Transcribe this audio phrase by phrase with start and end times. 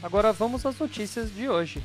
[0.00, 1.82] Agora vamos às notícias de hoje.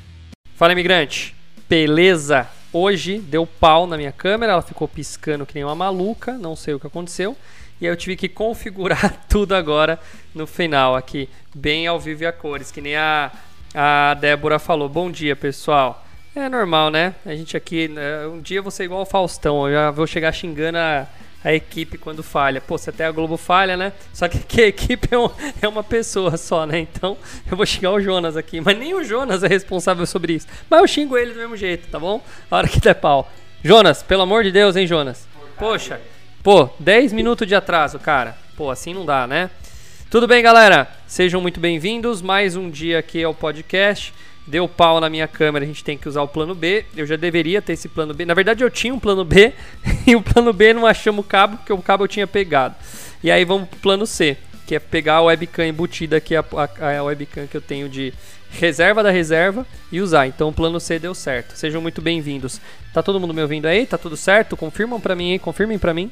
[0.54, 1.34] Fala imigrante,
[1.68, 2.48] beleza?
[2.72, 6.74] Hoje deu pau na minha câmera, ela ficou piscando que nem uma maluca, não sei
[6.74, 7.36] o que aconteceu.
[7.80, 9.98] E aí eu tive que configurar tudo agora
[10.32, 13.32] no final aqui, bem ao vivo e a cores, que nem a,
[13.74, 14.88] a Débora falou.
[14.88, 16.06] Bom dia, pessoal.
[16.36, 17.16] É normal, né?
[17.26, 20.78] A gente aqui, né, um dia ser igual o Faustão, eu já vou chegar xingando
[20.78, 21.08] a,
[21.44, 22.60] a equipe quando falha.
[22.60, 23.92] Pô, se até a Globo falha, né?
[24.14, 25.28] Só que, que a equipe é, um,
[25.60, 26.78] é, uma pessoa só, né?
[26.78, 28.60] Então eu vou xingar o Jonas aqui.
[28.60, 30.46] Mas nem o Jonas é responsável sobre isso.
[30.70, 32.22] Mas eu xingo ele do mesmo jeito, tá bom?
[32.50, 33.30] A hora que der pau.
[33.62, 35.28] Jonas, pelo amor de Deus, hein, Jonas?
[35.58, 36.00] Poxa,
[36.42, 38.36] pô, 10 minutos de atraso, cara.
[38.56, 39.50] Pô, assim não dá, né?
[40.10, 40.88] Tudo bem, galera?
[41.06, 42.22] Sejam muito bem-vindos.
[42.22, 44.14] Mais um dia aqui ao podcast
[44.46, 46.84] deu pau na minha câmera, a gente tem que usar o plano B.
[46.96, 48.24] Eu já deveria ter esse plano B.
[48.24, 49.52] Na verdade, eu tinha um plano B
[50.06, 52.74] e o plano B não achamos o cabo, porque o cabo eu tinha pegado.
[53.22, 56.44] E aí vamos pro plano C, que é pegar a webcam embutida aqui, a,
[56.80, 58.12] a, a webcam que eu tenho de
[58.50, 60.26] reserva da reserva e usar.
[60.26, 61.56] Então o plano C deu certo.
[61.56, 62.60] Sejam muito bem-vindos.
[62.92, 63.86] Tá todo mundo me ouvindo aí?
[63.86, 64.56] Tá tudo certo?
[64.56, 65.38] Confirmam para mim, hein?
[65.38, 66.10] Confirmem para mim.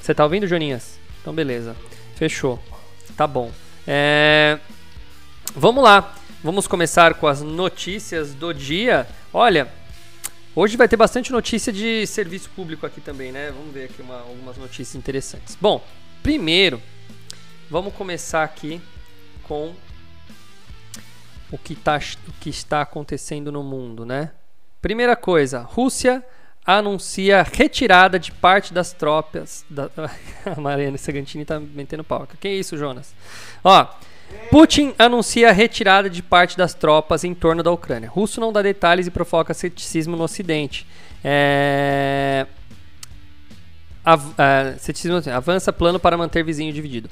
[0.00, 0.98] Você tá ouvindo, Joninhas?
[1.20, 1.74] Então beleza.
[2.14, 2.62] Fechou.
[3.16, 3.50] Tá bom.
[3.86, 4.58] É...
[5.54, 6.14] Vamos lá.
[6.42, 9.06] Vamos começar com as notícias do dia.
[9.30, 9.70] Olha,
[10.56, 13.50] hoje vai ter bastante notícia de serviço público aqui também, né?
[13.50, 15.54] Vamos ver aqui uma, algumas notícias interessantes.
[15.60, 15.84] Bom,
[16.22, 16.80] primeiro,
[17.68, 18.80] vamos começar aqui
[19.42, 19.74] com
[21.52, 24.30] o que, tá, o que está acontecendo no mundo, né?
[24.80, 26.24] Primeira coisa, Rússia
[26.64, 29.66] anuncia retirada de parte das tropas.
[29.68, 29.90] Da...
[30.56, 32.26] A Mariana Sagantini tá metendo pau.
[32.40, 33.14] Que isso, Jonas?
[33.62, 33.86] Ó,
[34.50, 38.08] Putin anuncia a retirada de parte das tropas em torno da Ucrânia.
[38.08, 40.86] Russo não dá detalhes e provoca ceticismo no Ocidente.
[41.22, 42.46] É...
[44.04, 47.08] Av uh, ceticismo, avança plano para manter vizinho dividido.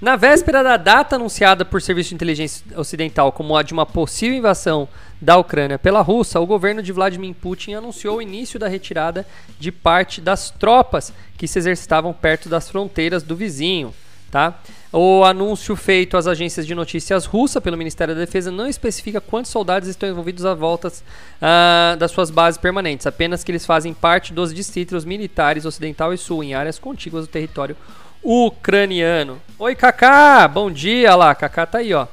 [0.00, 4.38] Na véspera da data anunciada por serviço de inteligência ocidental como a de uma possível
[4.38, 4.88] invasão
[5.20, 9.26] da Ucrânia pela Rússia, o governo de Vladimir Putin anunciou o início da retirada
[9.58, 13.92] de parte das tropas que se exercitavam perto das fronteiras do vizinho.
[14.30, 14.60] Tá?
[14.90, 19.50] O anúncio feito às agências de notícias russa pelo Ministério da Defesa não especifica quantos
[19.50, 24.32] soldados estão envolvidos à volta uh, das suas bases permanentes, apenas que eles fazem parte
[24.32, 27.76] dos distritos militares ocidental e sul, em áreas contíguas do território
[28.22, 29.38] ucraniano.
[29.58, 30.48] Oi, Kaká!
[30.48, 32.06] Bom dia lá, Kaká tá aí, ó.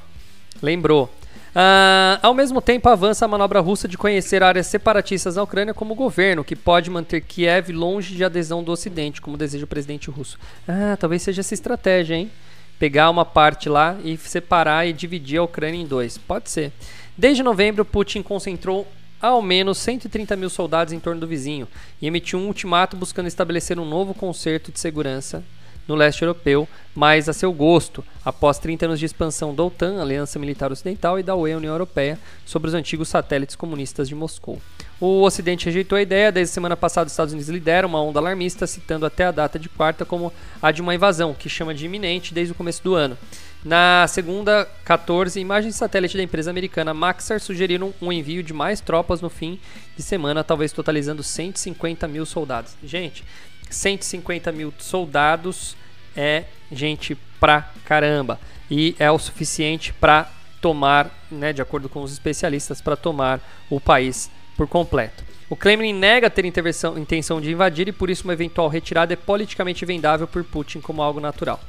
[0.61, 1.09] Lembrou.
[1.55, 5.95] Uh, ao mesmo tempo, avança a manobra russa de conhecer áreas separatistas na Ucrânia como
[5.95, 10.37] governo, que pode manter Kiev longe de adesão do Ocidente, como deseja o presidente russo.
[10.67, 12.29] Ah, talvez seja essa estratégia, hein?
[12.77, 16.17] Pegar uma parte lá e separar e dividir a Ucrânia em dois.
[16.17, 16.71] Pode ser.
[17.17, 18.87] Desde novembro, Putin concentrou
[19.21, 21.67] ao menos 130 mil soldados em torno do vizinho
[22.01, 25.43] e emitiu um ultimato buscando estabelecer um novo concerto de segurança
[25.87, 30.39] no leste europeu, mais a seu gosto, após 30 anos de expansão da OTAN, Aliança
[30.39, 34.59] Militar Ocidental, e da UE, União Europeia, sobre os antigos satélites comunistas de Moscou.
[34.99, 38.65] O Ocidente rejeitou a ideia, desde semana passada os Estados Unidos lideram uma onda alarmista,
[38.65, 42.33] citando até a data de quarta como a de uma invasão, que chama de iminente
[42.33, 43.17] desde o começo do ano.
[43.63, 49.19] Na segunda, 14, imagens satélite da empresa americana Maxar sugeriram um envio de mais tropas
[49.21, 49.59] no fim
[49.97, 52.75] de semana, talvez totalizando 150 mil soldados.
[52.83, 53.25] Gente,
[53.69, 55.75] 150 mil soldados
[56.15, 58.39] é gente pra caramba.
[58.71, 60.31] E é o suficiente para
[60.61, 65.23] tomar, né, de acordo com os especialistas, para tomar o país por completo.
[65.49, 69.85] O Kremlin nega ter intenção de invadir e por isso uma eventual retirada é politicamente
[69.85, 71.59] vendável por Putin como algo natural.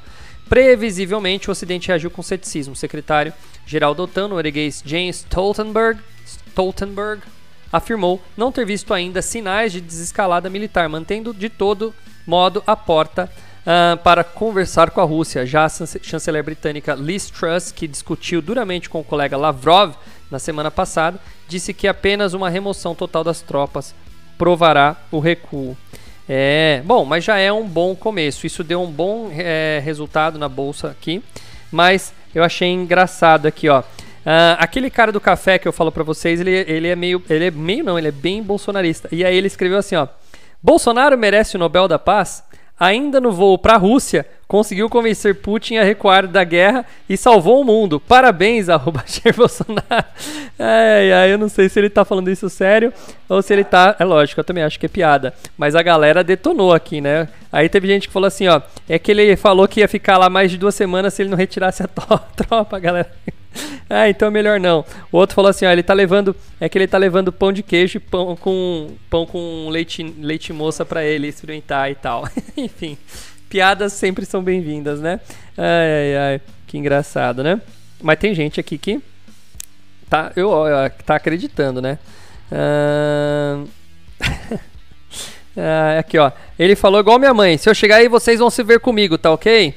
[0.49, 2.73] Previsivelmente, o Ocidente reagiu com ceticismo.
[2.73, 7.23] O secretário-geral da OTAN, norueguês James Stoltenberg, Stoltenberg
[7.73, 11.93] afirmou não ter visto ainda sinais de desescalada militar, mantendo de todo
[12.27, 13.31] modo a porta
[13.63, 15.45] uh, para conversar com a Rússia.
[15.45, 19.95] Já a chanceler britânica Liz Truss, que discutiu duramente com o colega Lavrov
[20.31, 21.19] na semana passada,
[21.49, 23.95] disse que apenas uma remoção total das tropas
[24.37, 25.77] provará o recuo.
[26.29, 28.47] É, bom, mas já é um bom começo.
[28.47, 31.23] Isso deu um bom é, resultado na bolsa aqui,
[31.71, 33.81] mas eu achei engraçado aqui, ó.
[33.81, 37.23] Uh, aquele cara do café que eu falo para vocês, ele, ele é meio.
[37.31, 39.09] Ele é meio não, ele é bem bolsonarista.
[39.13, 40.09] E aí ele escreveu assim, ó.
[40.61, 42.43] Bolsonaro merece o Nobel da Paz?
[42.79, 47.61] ainda no voo para a Rússia, conseguiu convencer Putin a recuar da guerra e salvou
[47.61, 47.99] o mundo.
[47.99, 50.05] Parabéns, arroba Jair Bolsonaro.
[50.59, 52.93] Ai, ai, eu não sei se ele tá falando isso sério
[53.29, 53.97] ou se ele tá.
[53.99, 55.35] É lógico, eu também acho que é piada.
[55.57, 57.29] Mas a galera detonou aqui, né?
[57.51, 58.61] Aí teve gente que falou assim, ó.
[58.89, 61.39] É que ele falou que ia ficar lá mais de duas semanas se ele não
[61.39, 61.89] retirasse a
[62.37, 63.11] tropa, galera.
[63.89, 64.85] ah, então melhor não.
[65.11, 67.63] O outro falou assim, ó, ele tá levando, é que ele tá levando pão de
[67.63, 72.29] queijo e pão com pão com leite leite moça para ele experimentar e tal.
[72.57, 72.99] Enfim,
[73.49, 75.21] piadas sempre são bem-vindas, né?
[75.57, 77.61] Ai, ai, ai, que engraçado, né?
[78.03, 79.01] Mas tem gente aqui que
[80.09, 80.53] tá, eu,
[81.05, 81.99] tá acreditando, né?
[82.53, 83.69] Uh...
[85.99, 86.31] aqui, ó.
[86.59, 87.57] Ele falou igual minha mãe.
[87.57, 89.75] Se eu chegar aí, vocês vão se ver comigo, tá ok?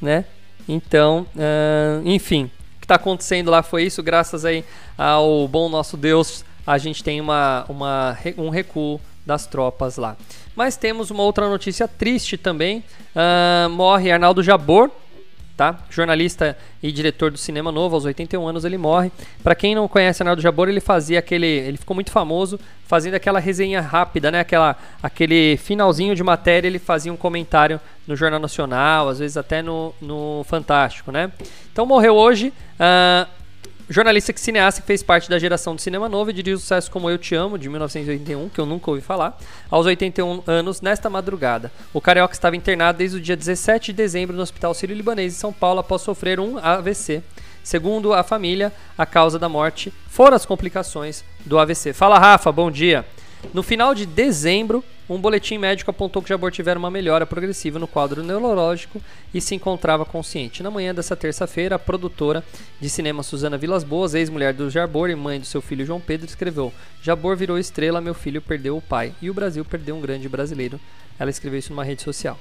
[0.00, 0.24] Né?
[0.68, 2.50] Então, uh, enfim
[2.88, 4.64] está acontecendo lá foi isso, graças aí
[4.96, 8.98] ao bom nosso Deus, a gente tem uma, uma, um recuo
[9.28, 10.16] das tropas lá.
[10.56, 12.82] Mas temos uma outra notícia triste também.
[13.14, 14.90] Uh, morre Arnaldo Jabor,
[15.54, 15.78] tá?
[15.90, 19.12] Jornalista e diretor do Cinema Novo, aos 81 anos ele morre.
[19.42, 23.38] Para quem não conhece Arnaldo Jabor, ele fazia aquele, ele ficou muito famoso fazendo aquela
[23.38, 24.40] resenha rápida, né?
[24.40, 29.60] Aquela, aquele finalzinho de matéria, ele fazia um comentário no Jornal Nacional, às vezes até
[29.60, 31.30] no, no Fantástico, né?
[31.70, 32.50] Então morreu hoje.
[32.80, 33.37] Uh,
[33.88, 37.08] jornalista que cineasta que fez parte da geração do cinema novo e dirigiu sucesso como
[37.08, 39.38] Eu Te Amo, de 1981, que eu nunca ouvi falar,
[39.70, 41.72] aos 81 anos, nesta madrugada.
[41.92, 45.52] O carioca estava internado desde o dia 17 de dezembro no Hospital Sírio-Libanês em São
[45.52, 47.22] Paulo após sofrer um AVC.
[47.62, 51.92] Segundo a família, a causa da morte foram as complicações do AVC.
[51.92, 53.04] Fala, Rafa, bom dia.
[53.52, 57.86] No final de dezembro, um boletim médico apontou que Jabor tivera uma melhora progressiva no
[57.86, 59.00] quadro neurológico
[59.32, 60.62] e se encontrava consciente.
[60.62, 62.44] Na manhã dessa terça-feira, a produtora
[62.78, 66.26] de cinema Suzana Vilas Boas, ex-mulher do Jabor e mãe do seu filho João Pedro,
[66.26, 70.28] escreveu: Jabor virou estrela, meu filho perdeu o pai e o Brasil perdeu um grande
[70.28, 70.78] brasileiro.
[71.18, 72.38] Ela escreveu isso numa rede social.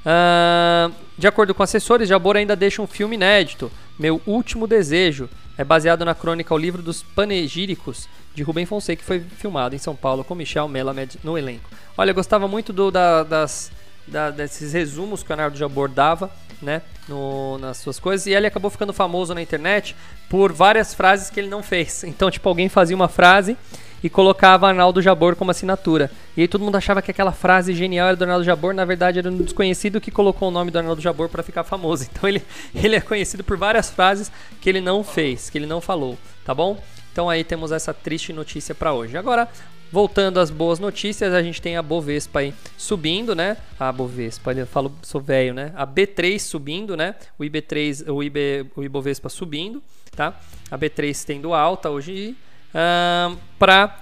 [0.00, 5.28] Uh, de acordo com assessores, Jabor ainda deixa um filme inédito, Meu Último Desejo.
[5.60, 9.78] É baseado na crônica O Livro dos Panegíricos, de Rubem Fonseca, que foi filmado em
[9.78, 11.68] São Paulo com Michel Melamed no elenco.
[11.98, 13.70] Olha, eu gostava muito do, da, das,
[14.06, 16.30] da, desses resumos que o Leonardo Jabor dava,
[16.62, 19.94] né, no, nas suas coisas, e ele acabou ficando famoso na internet
[20.30, 22.04] por várias frases que ele não fez.
[22.08, 23.54] Então, tipo, alguém fazia uma frase
[24.02, 26.10] e colocava Arnaldo Jabor como assinatura.
[26.36, 29.18] E aí todo mundo achava que aquela frase genial era do Arnaldo Jabor, na verdade
[29.18, 32.08] era um desconhecido que colocou o nome do Arnaldo Jabor para ficar famoso.
[32.10, 32.42] Então ele,
[32.74, 34.30] ele é conhecido por várias frases
[34.60, 36.82] que ele não fez, que ele não falou, tá bom?
[37.12, 39.16] Então aí temos essa triste notícia para hoje.
[39.16, 39.48] Agora,
[39.90, 43.56] voltando às boas notícias, a gente tem a Bovespa aí subindo, né?
[43.78, 45.72] A Bovespa, eu falo, sou velho, né?
[45.74, 47.14] A B3 subindo, né?
[47.38, 49.82] O IB3, o, IB, o Ibovespa subindo,
[50.14, 50.38] tá?
[50.70, 52.36] A B3 tendo alta hoje
[52.74, 54.00] uh, para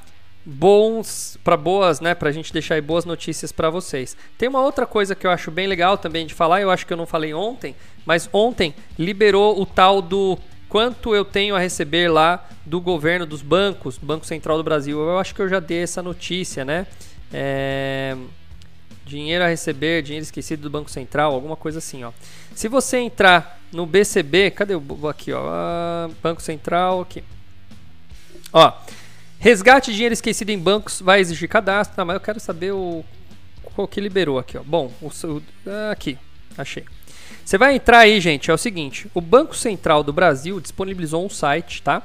[0.50, 4.16] bons para boas, né, pra gente deixar aí boas notícias para vocês.
[4.38, 6.92] Tem uma outra coisa que eu acho bem legal também de falar, eu acho que
[6.92, 7.76] eu não falei ontem,
[8.06, 10.38] mas ontem liberou o tal do
[10.68, 14.98] quanto eu tenho a receber lá do governo dos bancos, Banco Central do Brasil.
[14.98, 16.86] Eu acho que eu já dei essa notícia, né?
[17.32, 18.16] É...
[19.04, 22.12] Dinheiro a receber, dinheiro esquecido do Banco Central, alguma coisa assim, ó.
[22.54, 27.24] Se você entrar no BCB, cadê o aqui, ó, ah, Banco Central aqui.
[28.52, 28.72] Ó,
[29.38, 33.04] resgate de dinheiro esquecido em bancos vai exigir cadastro, tá, mas eu quero saber o
[33.74, 34.62] qual que liberou aqui, ó.
[34.62, 35.42] Bom, o, o
[35.90, 36.18] aqui,
[36.56, 36.84] achei.
[37.44, 41.30] Você vai entrar aí, gente, é o seguinte, o Banco Central do Brasil disponibilizou um
[41.30, 42.02] site, tá?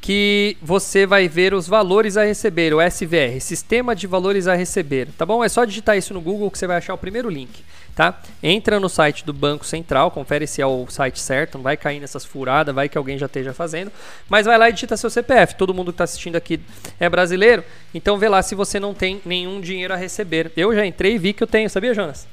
[0.00, 5.08] Que você vai ver os valores a receber, o SVR, Sistema de Valores a Receber,
[5.18, 5.42] tá bom?
[5.42, 7.64] É só digitar isso no Google que você vai achar o primeiro link
[7.96, 8.20] tá?
[8.42, 11.98] Entra no site do Banco Central, confere se é o site certo, não vai cair
[11.98, 13.90] nessas furadas, vai que alguém já esteja fazendo,
[14.28, 15.54] mas vai lá e digita seu CPF.
[15.54, 16.60] Todo mundo que está assistindo aqui
[17.00, 20.52] é brasileiro, então vê lá se você não tem nenhum dinheiro a receber.
[20.54, 22.28] Eu já entrei e vi que eu tenho, sabia, Jonas?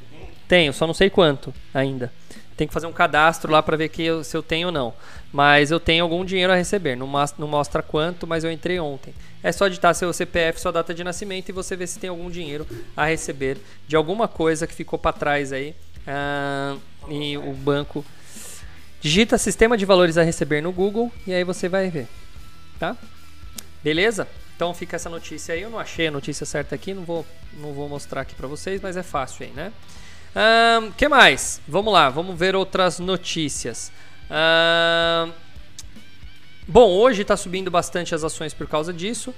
[0.49, 2.11] Tenho, só não sei quanto ainda.
[2.55, 4.93] Tem que fazer um cadastro lá para ver que eu, se eu tenho ou não.
[5.31, 6.95] Mas eu tenho algum dinheiro a receber.
[6.95, 9.13] Não, não mostra quanto, mas eu entrei ontem.
[9.41, 12.29] É só digitar seu CPF, sua data de nascimento e você vê se tem algum
[12.29, 13.57] dinheiro a receber
[13.87, 15.75] de alguma coisa que ficou para trás aí.
[16.07, 16.77] Ah,
[17.09, 18.05] e o banco
[19.01, 22.07] digita sistema de valores a receber no Google e aí você vai ver,
[22.79, 22.95] tá?
[23.83, 24.27] Beleza?
[24.55, 25.61] Então fica essa notícia aí.
[25.61, 27.25] Eu não achei a notícia certa aqui, não vou,
[27.57, 29.73] não vou mostrar aqui para vocês, mas é fácil aí, né?
[30.35, 31.61] O um, que mais?
[31.67, 33.91] Vamos lá, vamos ver outras notícias.
[34.29, 35.43] Um,
[36.65, 39.35] Bom, hoje está subindo bastante as ações por causa disso,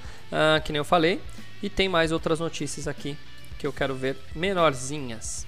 [0.64, 1.20] que nem eu falei.
[1.62, 3.18] E tem mais outras notícias aqui
[3.58, 5.48] que eu quero ver menorzinhas.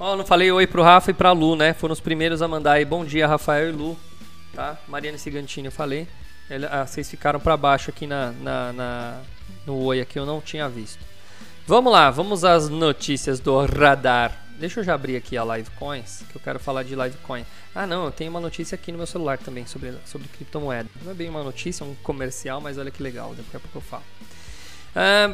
[0.00, 1.74] Ó, oh, não falei oi pro Rafa e pra Lu, né?
[1.74, 3.98] Foram os primeiros a mandar aí bom dia, Rafael e Lu,
[4.54, 4.78] tá?
[4.88, 6.08] Mariana Cigantini eu falei.
[6.50, 9.20] Ele, ah, vocês ficaram para baixo aqui na, na, na,
[9.66, 11.04] no Oi aqui, eu não tinha visto.
[11.66, 14.34] Vamos lá, vamos às notícias do radar.
[14.58, 17.44] Deixa eu já abrir aqui a Livecoins, que eu quero falar de Livecoin.
[17.74, 20.88] Ah, não, eu tenho uma notícia aqui no meu celular também sobre, sobre criptomoeda.
[21.02, 23.78] Não é bem uma notícia, é um comercial, mas olha que legal, daqui a pouco
[23.78, 24.02] eu falo.
[24.96, 25.28] Ah,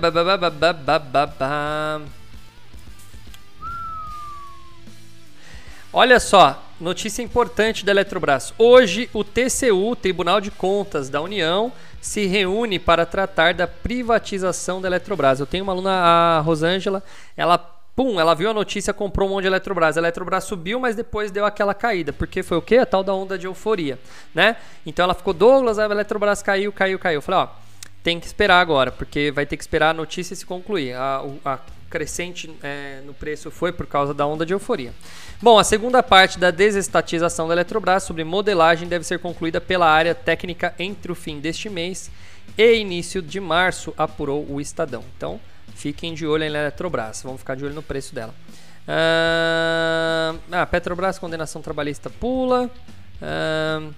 [5.93, 8.53] Olha só, notícia importante da Eletrobras.
[8.59, 14.89] Hoje, o TCU, Tribunal de Contas da União, se reúne para tratar da privatização da
[14.89, 15.41] Eletrobras.
[15.41, 17.03] Eu tenho uma aluna, a Rosângela,
[17.37, 19.97] ela Pum, ela viu a notícia, comprou um monte de Eletrobras.
[19.97, 22.13] A Eletrobras subiu, mas depois deu aquela caída.
[22.13, 22.79] Porque foi o quê?
[22.79, 24.01] A tal da onda de euforia,
[24.35, 24.57] né?
[24.85, 27.19] Então ela ficou, Douglas, a Eletrobras caiu, caiu, caiu.
[27.19, 27.49] Eu falei, ó,
[28.03, 30.95] tem que esperar agora, porque vai ter que esperar a notícia se concluir.
[30.95, 31.59] A, a
[31.95, 34.93] crescente é, no preço foi por causa da onda de euforia.
[35.41, 40.15] Bom, a segunda parte da desestatização da Eletrobras sobre modelagem deve ser concluída pela área
[40.15, 42.11] técnica entre o fim deste mês
[42.59, 45.05] e início de março, apurou o Estadão.
[45.17, 45.41] Então,
[45.75, 48.35] Fiquem de olho na Eletrobras, vamos ficar de olho no preço dela.
[48.87, 52.71] Ah, Petrobras, condenação trabalhista pula.
[53.21, 53.93] Uh,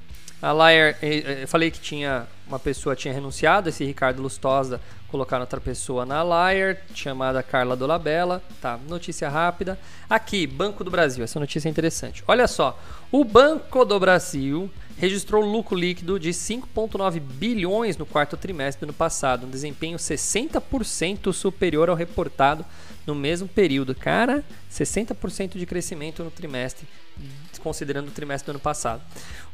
[0.47, 4.81] a Liar, eh, eh, eu falei que tinha uma pessoa tinha renunciado, esse Ricardo Lustosa
[5.09, 8.41] colocaram outra pessoa na Liar, chamada Carla Dolabella.
[8.61, 9.77] Tá, notícia rápida.
[10.09, 12.23] Aqui, Banco do Brasil, essa notícia é interessante.
[12.29, 12.79] Olha só,
[13.11, 18.93] o Banco do Brasil registrou lucro líquido de 5,9 bilhões no quarto trimestre do ano
[18.93, 22.65] passado, um desempenho 60% superior ao reportado
[23.07, 23.95] no mesmo período.
[23.95, 26.87] Cara, 60% de crescimento no trimestre,
[27.63, 29.01] considerando o trimestre do ano passado.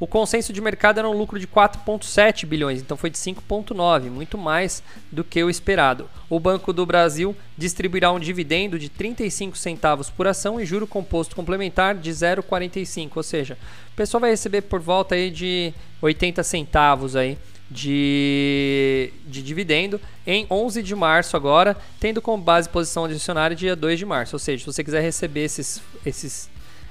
[0.01, 4.37] O consenso de mercado era um lucro de 4,7 bilhões, então foi de 5,9, muito
[4.37, 6.09] mais do que o esperado.
[6.29, 11.37] O Banco do Brasil distribuirá um dividendo de 35 centavos por ação e juro composto
[11.37, 13.57] complementar de 0,45, ou seja,
[13.93, 17.39] o pessoal vai receber por volta aí de 80 centavos aí
[17.73, 23.99] de, de dividendo em 11 de março agora, tendo como base posição adicionária dia 2
[23.99, 24.37] de março.
[24.37, 26.50] Ou seja, se você quiser receber esses, esses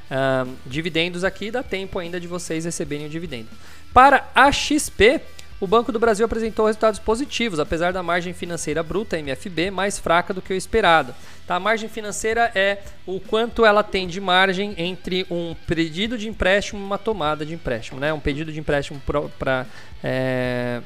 [0.09, 3.47] uh, dividendos aqui, dá tempo ainda de vocês receberem o dividendo.
[3.93, 5.21] Para a XP,
[5.61, 10.33] o Banco do Brasil apresentou resultados positivos, apesar da margem financeira bruta, MFB, mais fraca
[10.33, 11.13] do que o esperado.
[11.45, 11.55] Tá?
[11.55, 16.81] A margem financeira é o quanto ela tem de margem entre um pedido de empréstimo
[16.81, 17.99] e uma tomada de empréstimo.
[17.99, 18.11] Né?
[18.11, 18.99] Um pedido de empréstimo
[19.37, 19.67] para
[20.03, 20.81] é,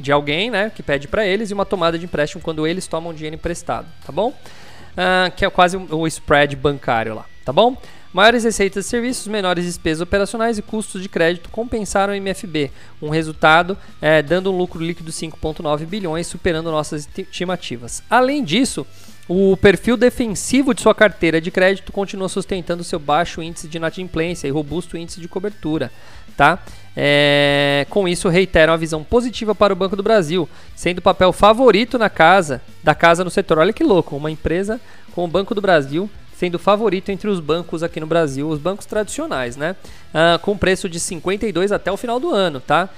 [0.00, 3.12] de alguém né, que pede para eles e uma tomada de empréstimo quando eles tomam
[3.12, 3.86] dinheiro emprestado.
[4.04, 4.30] Tá bom?
[4.30, 7.26] Uh, que é quase o spread bancário lá.
[7.44, 7.76] Tá bom?
[8.14, 12.70] Maiores receitas de serviços, menores despesas operacionais e custos de crédito compensaram o MFB,
[13.02, 18.04] um resultado é, dando um lucro líquido de 5,9 bilhões, superando nossas estimativas.
[18.08, 18.86] Além disso,
[19.26, 24.46] o perfil defensivo de sua carteira de crédito continua sustentando seu baixo índice de inadimplência
[24.46, 25.90] e robusto índice de cobertura.
[26.36, 26.60] Tá?
[26.96, 31.32] É, com isso, reiteram a visão positiva para o Banco do Brasil, sendo o papel
[31.32, 33.58] favorito na casa da casa no setor.
[33.58, 34.80] Olha que louco, uma empresa
[35.12, 38.86] com o Banco do Brasil sendo favorito entre os bancos aqui no Brasil, os bancos
[38.86, 39.76] tradicionais, né?
[40.12, 42.88] Ah, com preço de 52 até o final do ano, tá?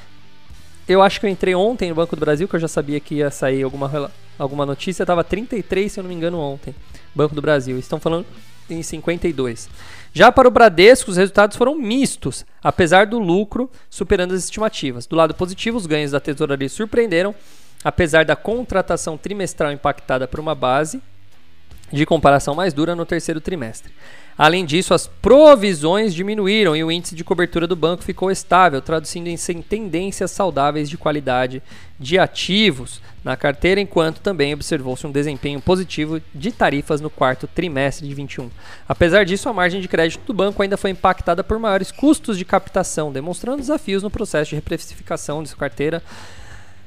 [0.89, 3.17] Eu acho que eu entrei ontem no Banco do Brasil, que eu já sabia que
[3.17, 6.75] ia sair alguma, alguma notícia, estava 33, se eu não me engano, ontem.
[7.15, 7.77] Banco do Brasil.
[7.79, 8.25] Estão falando
[8.71, 9.69] em 52.
[10.13, 15.07] Já para o Bradesco, os resultados foram mistos, apesar do lucro superando as estimativas.
[15.07, 17.35] Do lado positivo, os ganhos da tesouraria surpreenderam,
[17.83, 21.03] apesar da contratação trimestral impactada por uma base
[21.93, 23.93] de comparação mais dura no terceiro trimestre.
[24.39, 29.29] Além disso, as provisões diminuíram e o índice de cobertura do banco ficou estável, traduzindo
[29.29, 31.63] em tendências saudáveis de qualidade
[31.99, 38.07] de ativos na carteira, enquanto também observou-se um desempenho positivo de tarifas no quarto trimestre
[38.07, 38.51] de 21.
[38.87, 42.45] Apesar disso, a margem de crédito do banco ainda foi impactada por maiores custos de
[42.45, 46.03] captação, demonstrando desafios no processo de reprecificação de sua carteira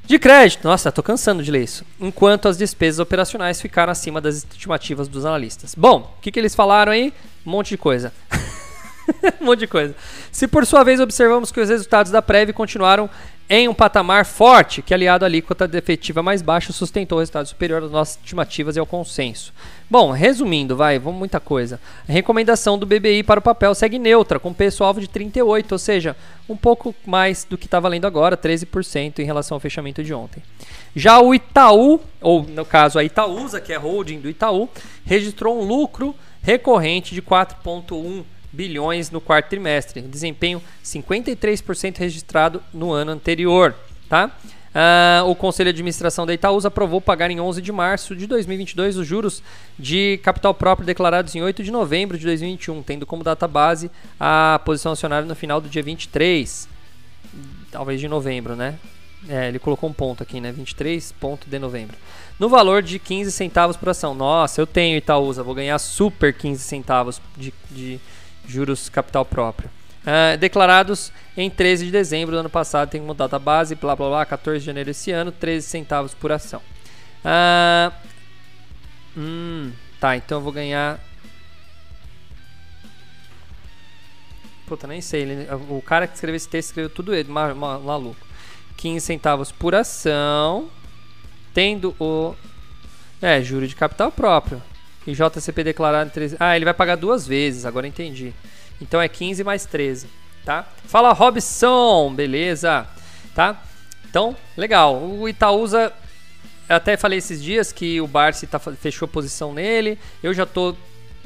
[0.09, 1.85] de crédito, nossa, tô cansando de ler isso.
[1.99, 5.75] Enquanto as despesas operacionais ficaram acima das estimativas dos analistas.
[5.75, 7.13] Bom, o que, que eles falaram aí?
[7.45, 8.11] Um monte de coisa.
[9.39, 9.95] um monte de coisa.
[10.31, 13.07] Se por sua vez observamos que os resultados da Prev continuaram
[13.49, 17.83] em um patamar forte, que aliado à alíquota defetiva mais baixa sustentou o resultado superior
[17.83, 19.51] às nossas estimativas e ao consenso.
[19.89, 21.79] Bom, resumindo, vai, vamos muita coisa.
[22.07, 26.15] A recomendação do BBI para o papel segue neutra, com preço-alvo de 38, ou seja,
[26.47, 30.43] um pouco mais do que está valendo agora, 13% em relação ao fechamento de ontem.
[30.95, 34.69] Já o Itaú, ou no caso a Itaúsa, que é holding do Itaú,
[35.03, 43.11] registrou um lucro recorrente de 4,1 bilhões no quarto trimestre, desempenho 53% registrado no ano
[43.11, 43.75] anterior,
[44.07, 44.31] tá?
[44.69, 48.97] Uh, o Conselho de Administração da Itaúsa aprovou pagar em 11 de março de 2022
[48.97, 49.41] os juros
[49.79, 53.89] de capital próprio declarados em 8 de novembro de 2021, tendo como data base
[54.19, 56.69] a posição acionária no final do dia 23,
[57.71, 58.75] talvez de novembro, né?
[59.27, 60.51] É, ele colocou um ponto aqui, né?
[60.51, 61.97] 23 ponto de novembro.
[62.39, 64.13] No valor de 15 centavos por ação.
[64.13, 67.99] Nossa, eu tenho Itaúsa, vou ganhar super 15 centavos de, de
[68.47, 69.69] juros capital próprio.
[69.99, 74.09] Uh, declarados em 13 de dezembro do ano passado, tem como data base, blá blá
[74.09, 76.61] blá, 14 de janeiro desse ano, 13 centavos por ação.
[77.23, 77.93] Uh,
[79.17, 80.99] hum, tá, então eu vou ganhar.
[84.65, 85.23] Puta, nem sei.
[85.23, 88.27] Ele, o cara que escreveu esse texto escreveu tudo ele, maluco.
[88.77, 90.69] 15 centavos por ação,
[91.53, 92.33] tendo o.
[93.21, 94.61] É, juro de capital próprio.
[95.07, 96.37] E JCP declarado em 13.
[96.39, 98.33] Ah, ele vai pagar duas vezes, agora entendi.
[98.81, 100.07] Então é 15 mais 13,
[100.45, 100.67] tá?
[100.85, 102.87] Fala Robson, beleza?
[103.33, 103.61] Tá?
[104.09, 105.01] Então, legal.
[105.01, 105.93] O Itaúsa,
[106.67, 109.97] até falei esses dias que o Barsi tá, fechou posição nele.
[110.23, 110.75] Eu já tô,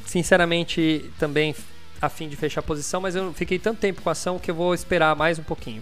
[0.06, 1.56] sinceramente, também
[2.02, 4.56] a fim de fechar posição, mas eu fiquei tanto tempo com a ação que eu
[4.56, 5.82] vou esperar mais um pouquinho.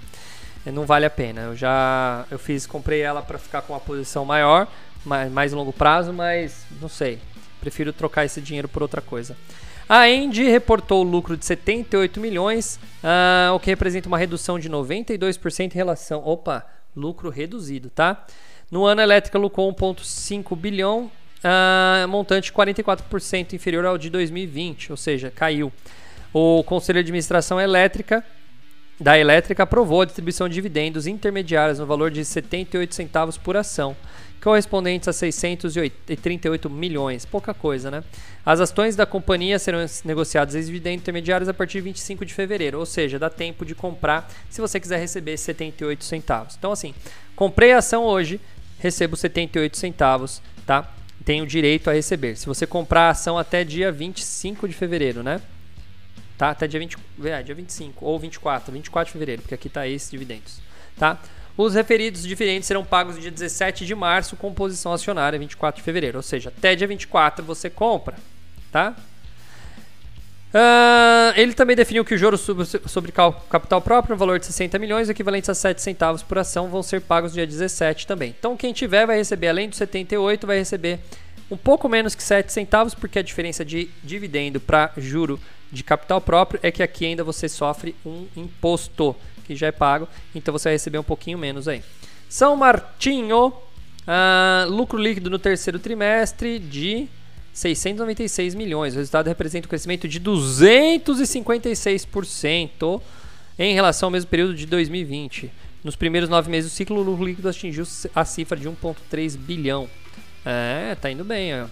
[0.65, 1.41] É, não vale a pena.
[1.41, 4.67] Eu já eu fiz, comprei ela para ficar com uma posição maior,
[5.03, 7.19] mais, mais longo prazo, mas não sei.
[7.61, 9.37] Prefiro trocar esse dinheiro por outra coisa.
[9.87, 15.73] A Engie reportou lucro de 78 milhões, uh, o que representa uma redução de 92%
[15.73, 16.21] em relação.
[16.25, 16.65] Opa,
[16.95, 18.25] lucro reduzido, tá?
[18.69, 21.11] No ano, a elétrica lucrou 1,5 bilhão,
[21.43, 25.71] uh, montante 44% inferior ao de 2020, ou seja, caiu.
[26.33, 28.23] O Conselho de Administração Elétrica
[28.97, 33.97] da Elétrica aprovou a distribuição de dividendos intermediários no valor de 78 centavos por ação,
[34.41, 38.03] correspondentes a 638 milhões, pouca coisa, né?
[38.45, 42.79] As ações da companhia serão negociadas em dividendos intermediários a partir de 25 de fevereiro,
[42.79, 46.55] ou seja, dá tempo de comprar se você quiser receber 78 centavos.
[46.57, 46.93] Então assim,
[47.35, 48.41] comprei a ação hoje,
[48.79, 50.91] recebo 78 centavos, tá?
[51.23, 52.35] Tenho direito a receber.
[52.35, 55.39] Se você comprar a ação até dia 25 de fevereiro, né?
[56.41, 56.49] tá?
[56.49, 60.09] Até dia, 20, é, dia 25 ou 24, 24 de fevereiro, porque aqui está esses
[60.09, 60.59] dividendos,
[60.97, 61.19] tá?
[61.61, 66.17] Os referidos dividendos serão pagos dia 17 de março com posição acionária 24 de fevereiro,
[66.17, 68.15] ou seja, até dia 24 você compra,
[68.71, 68.95] tá?
[70.51, 74.79] Uh, ele também definiu que os juros sobre, sobre capital próprio no valor de 60
[74.79, 78.33] milhões, equivalentes a 7 centavos por ação, vão ser pagos no dia 17 também.
[78.37, 80.99] Então, quem tiver vai receber, além dos 78, vai receber
[81.51, 85.39] um pouco menos que 7 centavos, porque a diferença de dividendo para juro
[85.71, 89.15] de capital próprio é que aqui ainda você sofre um imposto
[89.53, 91.83] que já é pago, então você vai receber um pouquinho menos aí.
[92.29, 97.09] São Martinho, uh, lucro líquido no terceiro trimestre de
[97.53, 98.93] 696 milhões.
[98.93, 103.01] O resultado representa um crescimento de 256%
[103.59, 105.51] em relação ao mesmo período de 2020.
[105.83, 107.85] Nos primeiros nove meses do ciclo, o lucro líquido atingiu
[108.15, 109.89] a cifra de 1,3 bilhão.
[110.45, 111.61] É, tá indo bem.
[111.61, 111.67] Ó.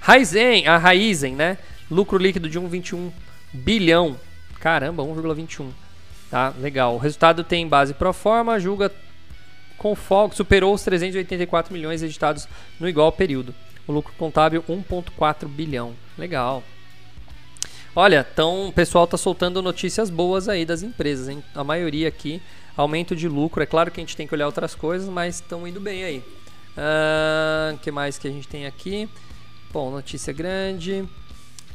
[0.00, 1.56] Raizen, a Raizen, né?
[1.90, 3.12] Lucro líquido de 1,21
[3.52, 4.18] bilhão.
[4.60, 5.70] Caramba, 1,21.
[6.34, 6.96] Tá, legal.
[6.96, 8.90] O resultado tem base pro forma, julga
[9.78, 12.48] com foco, superou os 384 milhões editados
[12.80, 13.54] no igual período.
[13.86, 15.94] O lucro contábil 1,4 bilhão.
[16.18, 16.64] Legal.
[17.94, 21.40] Olha, então o pessoal tá soltando notícias boas aí das empresas, hein?
[21.54, 22.42] A maioria aqui,
[22.76, 23.62] aumento de lucro.
[23.62, 26.18] É claro que a gente tem que olhar outras coisas, mas estão indo bem aí.
[26.18, 29.08] O uh, que mais que a gente tem aqui?
[29.72, 31.08] Bom, notícia grande.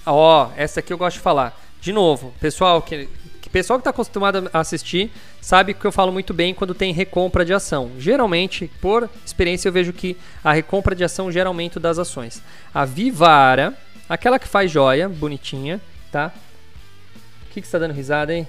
[0.06, 1.58] Ó, oh, essa aqui eu gosto de falar.
[1.80, 3.08] De novo, pessoal que,
[3.50, 7.44] pessoal que está acostumado a assistir sabe que eu falo muito bem quando tem recompra
[7.44, 7.92] de ação.
[7.98, 12.42] Geralmente, por experiência, eu vejo que a recompra de ação gera aumento das ações.
[12.74, 15.82] A Vivara, aquela que faz joia, bonitinha,
[16.12, 16.32] tá?
[17.48, 18.48] O que, que você tá dando risada aí?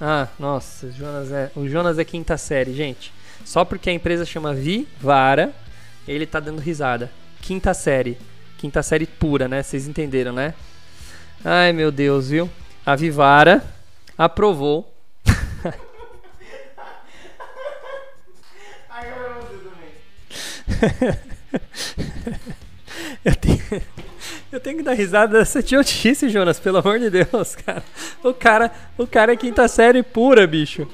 [0.00, 3.12] Ah, nossa, Jonas é, o Jonas é quinta série, gente.
[3.44, 5.54] Só porque a empresa chama Vivara,
[6.06, 7.10] ele tá dando risada.
[7.40, 8.18] Quinta série.
[8.58, 9.62] Quinta série pura, né?
[9.62, 10.54] Vocês entenderam, né?
[11.44, 12.50] Ai, meu Deus, viu?
[12.84, 13.62] A Vivara
[14.16, 14.90] aprovou.
[23.24, 23.82] eu, tenho,
[24.52, 27.84] eu tenho que dar risada dessa idiotice, Jonas, pelo amor de Deus, cara.
[28.22, 30.88] O cara, o cara é quinta série pura, bicho.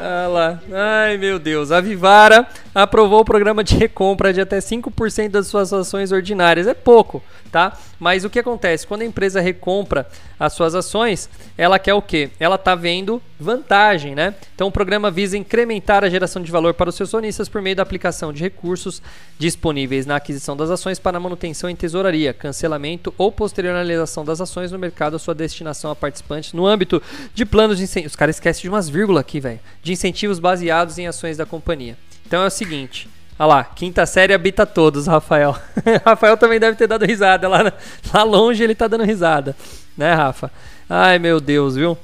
[0.00, 0.60] Ah lá.
[0.72, 1.72] Ai, meu Deus.
[1.72, 6.66] A Vivara aprovou o programa de recompra de até 5% das suas ações ordinárias.
[6.66, 7.76] É pouco, tá?
[7.98, 8.86] Mas o que acontece?
[8.86, 10.06] Quando a empresa recompra
[10.38, 12.30] as suas ações, ela quer o quê?
[12.38, 14.34] Ela está vendo vantagem, né?
[14.54, 17.76] Então o programa visa incrementar a geração de valor para os seus acionistas por meio
[17.76, 19.02] da aplicação de recursos
[19.38, 24.72] disponíveis na aquisição das ações para manutenção em tesouraria, cancelamento ou posterior analisação das ações
[24.72, 27.02] no mercado a sua destinação a participantes no âmbito
[27.34, 28.12] de planos de incentivos.
[28.12, 29.60] Os caras esquecem de umas vírgulas aqui, velho.
[29.82, 31.96] De incentivos baseados em ações da companhia.
[32.26, 35.56] Então é o seguinte, Olha lá, quinta série habita todos, Rafael.
[36.04, 37.46] Rafael também deve ter dado risada.
[37.48, 37.72] Lá,
[38.12, 39.54] lá longe ele tá dando risada.
[39.96, 40.50] né, Rafa?
[40.88, 41.96] Ai, meu Deus, viu?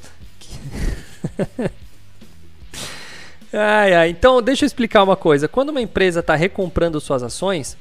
[3.52, 4.10] ai, ai.
[4.10, 5.48] Então, deixa eu explicar uma coisa.
[5.48, 7.76] Quando uma empresa está recomprando suas ações,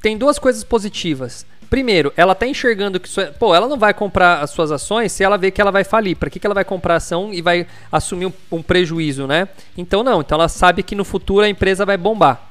[0.00, 1.44] tem duas coisas positivas.
[1.70, 3.10] Primeiro, ela está enxergando que.
[3.38, 6.16] Pô, ela não vai comprar as suas ações se ela vê que ela vai falir.
[6.16, 9.48] Para que, que ela vai comprar ação e vai assumir um, um prejuízo, né?
[9.76, 10.20] Então, não.
[10.20, 12.50] Então, ela sabe que no futuro a empresa vai bombar.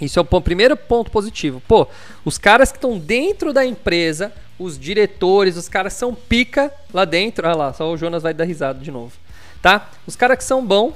[0.00, 1.62] Isso é o primeiro ponto positivo.
[1.68, 1.86] Pô,
[2.24, 7.46] os caras que estão dentro da empresa, os diretores, os caras são pica lá dentro.
[7.46, 9.12] Olha lá, só o Jonas vai dar risada de novo.
[9.60, 9.88] Tá?
[10.04, 10.94] Os caras que são bons,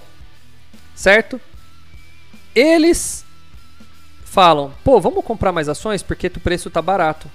[0.97, 1.41] certo?
[2.53, 3.26] Eles
[4.37, 7.27] falam, pô, vamos comprar mais ações porque o preço tá barato.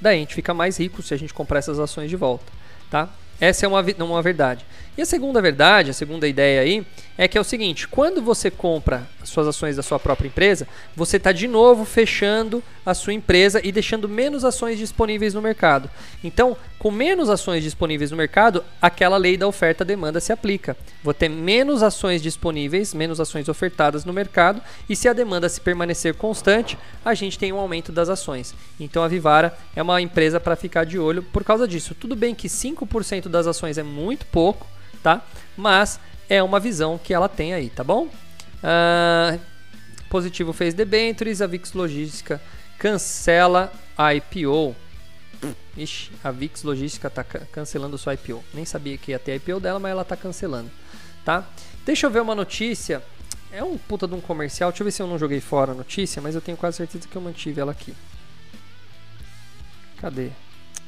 [0.00, 2.50] Daí a gente fica mais rico se a gente comprar essas ações de volta,
[2.90, 3.10] tá?
[3.40, 4.64] Essa é uma, uma verdade.
[4.96, 6.86] E a segunda verdade, a segunda ideia aí,
[7.18, 10.66] é que é o seguinte: quando você compra as suas ações da sua própria empresa,
[10.94, 15.90] você está de novo fechando a sua empresa e deixando menos ações disponíveis no mercado.
[16.22, 20.76] Então, com menos ações disponíveis no mercado, aquela lei da oferta-demanda se aplica.
[21.02, 25.60] Vou ter menos ações disponíveis, menos ações ofertadas no mercado, e se a demanda se
[25.60, 28.54] permanecer constante, a gente tem um aumento das ações.
[28.78, 31.94] Então, a Vivara é uma empresa para ficar de olho por causa disso.
[31.94, 34.66] Tudo bem que 5% das ações é muito pouco,
[35.02, 35.22] tá?
[35.56, 38.06] Mas é uma visão que ela tem aí, tá bom?
[38.06, 39.40] Uh,
[40.08, 42.40] positivo fez debentures, a VIX Logística
[42.78, 44.74] cancela a IPO.
[45.76, 48.42] Ixi, a VIX Logística está cancelando sua IPO.
[48.52, 50.70] Nem sabia que ia ter a IPO dela, mas ela está cancelando,
[51.24, 51.46] tá?
[51.84, 53.02] Deixa eu ver uma notícia.
[53.52, 54.70] É um puta de um comercial.
[54.70, 57.06] Deixa eu ver se eu não joguei fora a notícia, mas eu tenho quase certeza
[57.08, 57.94] que eu mantive ela aqui.
[59.98, 60.30] Cadê?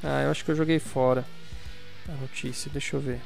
[0.03, 1.25] Ah, eu acho que eu joguei fora
[2.09, 2.71] a notícia.
[2.71, 3.21] Deixa eu ver.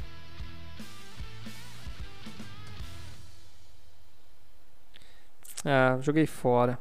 [5.65, 6.79] Ah, joguei fora.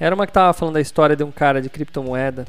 [0.00, 2.46] Era uma que tava falando da história de um cara de criptomoeda.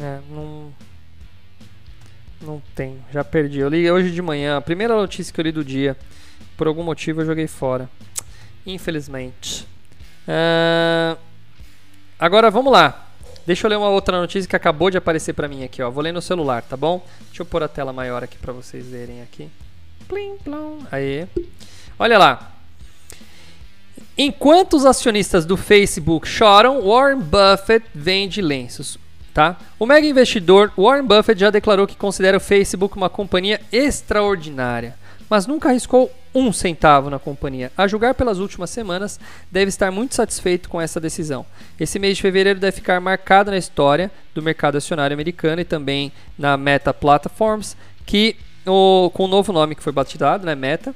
[0.00, 0.61] É, não.
[2.42, 3.60] Não tem, já perdi.
[3.60, 5.96] Eu li hoje de manhã, a primeira notícia que eu li do dia.
[6.56, 7.88] Por algum motivo eu joguei fora.
[8.66, 9.66] Infelizmente.
[10.26, 11.16] Uh,
[12.22, 13.08] Agora vamos lá.
[13.44, 15.90] Deixa eu ler uma outra notícia que acabou de aparecer para mim aqui, ó.
[15.90, 17.04] Vou ler no celular, tá bom?
[17.26, 19.50] Deixa eu pôr a tela maior aqui para vocês verem aqui.
[20.06, 20.78] Plim, plom.
[20.92, 21.26] Aí.
[21.98, 22.52] Olha lá.
[24.16, 28.96] Enquanto os acionistas do Facebook choram, Warren Buffett vende lenços.
[29.32, 29.56] Tá?
[29.78, 34.94] O mega investidor Warren Buffett já declarou que considera o Facebook uma companhia extraordinária
[35.32, 37.72] mas nunca arriscou um centavo na companhia.
[37.74, 39.18] A julgar pelas últimas semanas,
[39.50, 41.46] deve estar muito satisfeito com essa decisão.
[41.80, 46.12] Esse mês de fevereiro deve ficar marcado na história do mercado acionário americano e também
[46.36, 50.94] na Meta Platforms, que o, com o novo nome que foi batizado, né, Meta,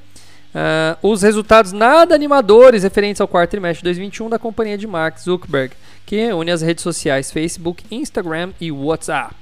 [0.57, 5.19] uh, os resultados nada animadores referentes ao quarto trimestre de 2021 da companhia de Mark
[5.19, 5.75] Zuckerberg,
[6.07, 9.35] que une as redes sociais Facebook, Instagram e WhatsApp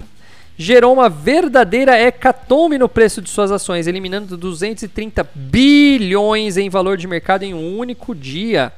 [0.57, 7.07] gerou uma verdadeira hecatombe no preço de suas ações, eliminando 230 bilhões em valor de
[7.07, 8.73] mercado em um único dia.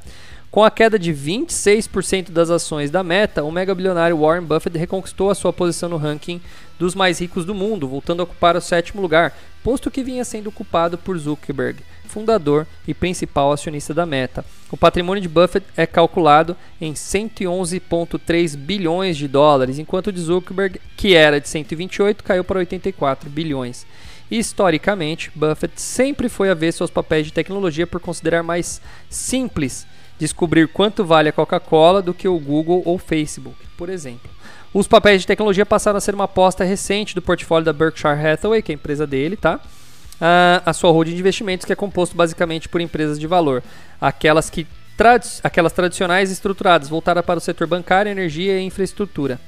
[0.51, 5.29] Com a queda de 26% das ações da Meta, o mega bilionário Warren Buffett reconquistou
[5.29, 6.41] a sua posição no ranking
[6.79, 10.47] dos mais ricos do mundo, voltando a ocupar o sétimo lugar, posto que vinha sendo
[10.47, 14.45] ocupado por Zuckerberg fundador e principal acionista da Meta.
[14.71, 20.81] O patrimônio de Buffett é calculado em 111,3 bilhões de dólares, enquanto o de Zuckerberg,
[20.97, 23.85] que era de 128, caiu para 84 bilhões.
[24.31, 29.85] Historicamente, Buffett sempre foi a ver seus papéis de tecnologia por considerar mais simples
[30.17, 34.36] descobrir quanto vale a Coca-Cola do que o Google ou Facebook, por exemplo.
[34.77, 38.61] Os papéis de tecnologia passaram a ser uma aposta recente do portfólio da Berkshire Hathaway,
[38.61, 39.59] que é a empresa dele, tá?
[40.21, 43.63] a, a sua holding de investimentos, que é composto basicamente por empresas de valor.
[43.99, 49.41] Aquelas, que tradi aquelas tradicionais estruturadas, voltadas para o setor bancário, energia e infraestrutura.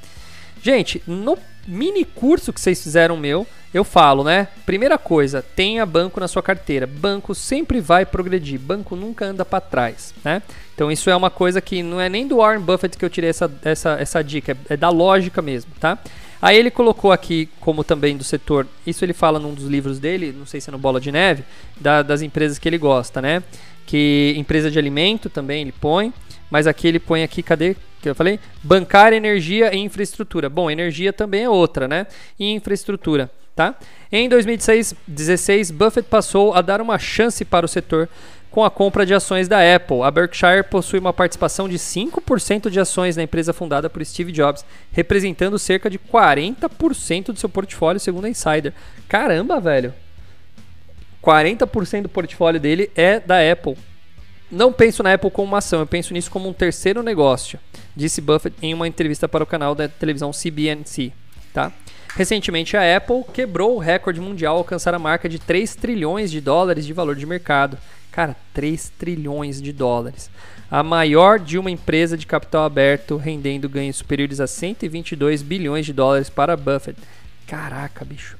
[0.62, 1.36] Gente, no
[1.68, 4.48] mini curso que vocês fizeram meu, eu falo, né?
[4.64, 6.86] Primeira coisa, tenha banco na sua carteira.
[6.86, 10.42] Banco sempre vai progredir, banco nunca anda para trás, né?
[10.74, 13.30] Então isso é uma coisa que não é nem do Warren Buffett que eu tirei
[13.30, 15.98] essa, essa, essa dica, é da lógica mesmo, tá?
[16.40, 20.32] Aí ele colocou aqui, como também do setor, isso ele fala num dos livros dele,
[20.36, 21.42] não sei se é no Bola de Neve,
[21.80, 23.42] da, das empresas que ele gosta, né?
[23.84, 26.12] Que empresa de alimento também ele põe,
[26.50, 27.76] mas aqui ele põe aqui, cadê?
[28.00, 28.38] Que eu falei?
[28.62, 30.48] Bancária, energia e infraestrutura.
[30.48, 32.06] Bom, energia também é outra, né?
[32.38, 33.74] E infraestrutura, tá?
[34.10, 38.08] Em 2016, Buffett passou a dar uma chance para o setor
[38.50, 40.02] com a compra de ações da Apple.
[40.02, 44.64] A Berkshire possui uma participação de 5% de ações na empresa fundada por Steve Jobs,
[44.92, 48.72] representando cerca de 40% do seu portfólio, segundo a Insider.
[49.08, 49.92] Caramba, velho!
[51.22, 53.76] 40% do portfólio dele é da Apple.
[54.50, 57.58] Não penso na Apple como uma ação, eu penso nisso como um terceiro negócio,
[57.94, 61.12] disse Buffett em uma entrevista para o canal da televisão CBNC.
[61.52, 61.70] Tá?
[62.14, 66.40] Recentemente, a Apple quebrou o recorde mundial ao alcançar a marca de 3 trilhões de
[66.40, 67.78] dólares de valor de mercado.
[68.10, 70.30] Cara, 3 trilhões de dólares.
[70.70, 75.92] A maior de uma empresa de capital aberto, rendendo ganhos superiores a 122 bilhões de
[75.92, 76.98] dólares para Buffett.
[77.46, 78.36] Caraca, bicho.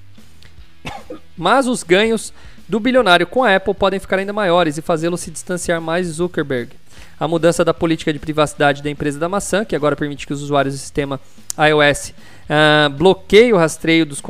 [1.37, 2.33] Mas os ganhos
[2.69, 6.13] do bilionário com a Apple podem ficar ainda maiores e fazê-lo se distanciar mais de
[6.13, 6.71] Zuckerberg.
[7.19, 10.43] A mudança da política de privacidade da empresa da maçã, que agora permite que os
[10.43, 11.19] usuários do sistema
[11.59, 14.23] iOS uh, bloqueiem o rastreio dos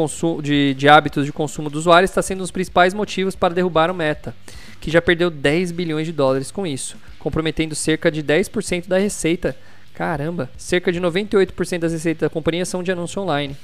[0.42, 3.90] de, de hábitos de consumo do usuário, está sendo um dos principais motivos para derrubar
[3.90, 4.34] o Meta,
[4.80, 9.56] que já perdeu 10 bilhões de dólares com isso, comprometendo cerca de 10% da receita.
[9.92, 13.56] Caramba, cerca de 98% das receitas da companhia são de anúncio online.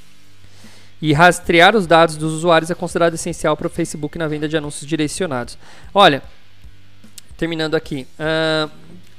[1.05, 4.57] E rastrear os dados dos usuários é considerado essencial para o Facebook na venda de
[4.57, 5.59] anúncios direcionados.
[5.93, 6.23] Olha,
[7.37, 8.07] terminando aqui.
[8.19, 8.71] Uh,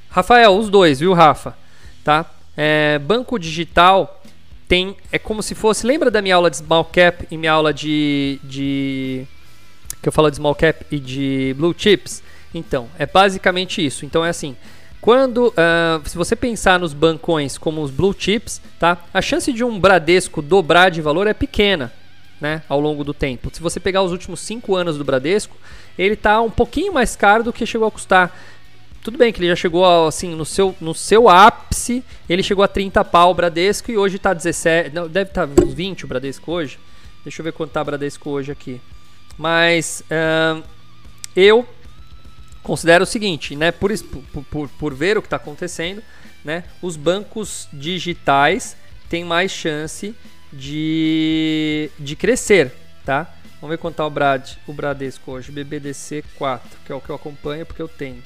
[0.09, 1.55] Rafael, os dois, viu, Rafa?
[2.03, 2.25] Tá?
[2.57, 4.19] É, banco digital
[4.67, 4.97] tem.
[5.11, 5.85] É como se fosse.
[5.85, 8.39] Lembra da minha aula de small cap e minha aula de.
[8.43, 9.27] de
[10.01, 12.23] que eu falo de small cap e de blue chips?
[12.51, 14.07] Então, é basicamente isso.
[14.07, 14.57] Então é assim.
[15.05, 18.97] Quando, uh, se você pensar nos bancões como os blue chips, tá?
[19.13, 21.93] A chance de um Bradesco dobrar de valor é pequena,
[22.41, 22.63] né?
[22.67, 23.51] Ao longo do tempo.
[23.53, 25.55] Se você pegar os últimos 5 anos do Bradesco,
[25.95, 28.35] ele está um pouquinho mais caro do que chegou a custar.
[29.03, 32.67] Tudo bem que ele já chegou assim no seu, no seu ápice, ele chegou a
[32.67, 36.07] 30 pau o Bradesco e hoje está 17, não, deve estar tá uns 20 o
[36.07, 36.79] Bradesco hoje.
[37.23, 38.81] Deixa eu ver quanto tá o Bradesco hoje aqui.
[39.37, 40.63] Mas uh,
[41.35, 41.63] eu
[42.65, 43.91] considero o seguinte, né, por,
[44.51, 46.01] por, por, ver o que está acontecendo,
[46.43, 48.75] né, os bancos digitais
[49.09, 50.15] têm mais chance
[50.51, 52.73] de, de crescer,
[53.05, 53.31] tá?
[53.61, 57.09] Vamos ver quanto está o, Brad, o Bradesco hoje, BBDC 4, que é o que
[57.09, 58.21] eu acompanho porque eu tenho.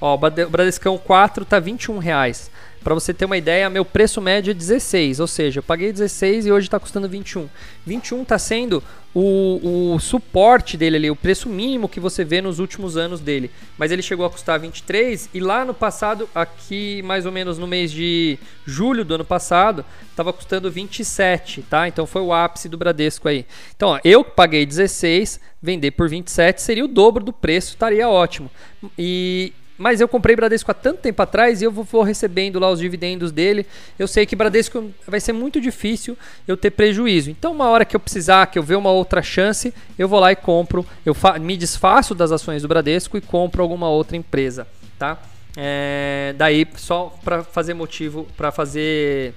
[0.00, 2.50] Ó, o Bradescão 4 tá 21 reais.
[2.82, 6.46] Para você ter uma ideia, meu preço médio é 16, ou seja, eu paguei 16
[6.46, 7.48] e hoje está custando 21.
[7.86, 8.82] 21 está sendo
[9.14, 13.50] o, o suporte dele ali, o preço mínimo que você vê nos últimos anos dele.
[13.78, 17.66] Mas ele chegou a custar 23 e lá no passado, aqui mais ou menos no
[17.66, 21.86] mês de julho do ano passado, estava custando 27, tá?
[21.86, 23.46] Então foi o ápice do Bradesco aí.
[23.76, 28.50] Então, ó, eu paguei 16, vender por 27 seria o dobro do preço, estaria ótimo.
[28.98, 32.78] E mas eu comprei Bradesco há tanto tempo atrás e eu vou, recebendo lá os
[32.78, 33.66] dividendos dele.
[33.98, 37.30] Eu sei que Bradesco vai ser muito difícil eu ter prejuízo.
[37.30, 40.30] Então, uma hora que eu precisar, que eu ver uma outra chance, eu vou lá
[40.30, 40.86] e compro.
[41.04, 44.66] Eu me desfaço das ações do Bradesco e compro alguma outra empresa,
[44.98, 45.18] tá?
[45.56, 49.34] É, daí só para fazer motivo, para fazer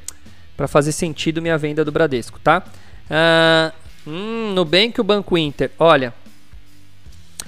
[0.56, 2.63] para fazer sentido minha venda do Bradesco, tá?
[3.10, 3.74] Ah,
[4.08, 6.13] hum, Nubank o Banco Inter, olha,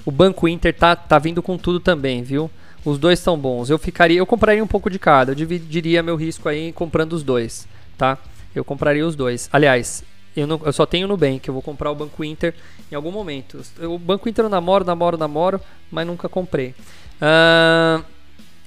[0.04, 2.50] o Banco Inter tá, tá vindo com tudo também, viu?
[2.84, 3.70] Os dois são bons.
[3.70, 5.32] Eu ficaria, eu compraria um pouco de cada.
[5.32, 8.18] Eu dividiria meu risco aí comprando os dois, tá?
[8.54, 9.48] Eu compraria os dois.
[9.52, 10.02] Aliás,
[10.36, 12.54] eu, não, eu só tenho o Nubank, eu vou comprar o Banco Inter
[12.90, 13.60] em algum momento.
[13.80, 15.60] O Banco Inter eu namoro, namoro, namoro,
[15.90, 16.74] mas nunca comprei.
[17.20, 18.04] Uh,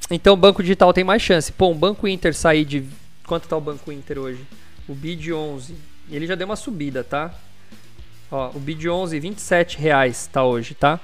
[0.09, 1.51] então Banco Digital tem mais chance.
[1.51, 2.85] Pô, o Banco Inter sair de...
[3.25, 4.45] Quanto tá o Banco Inter hoje?
[4.87, 5.75] O BID 11.
[6.09, 7.33] Ele já deu uma subida, tá?
[8.29, 10.99] Ó, o BID 11, 27 reais tá hoje, tá?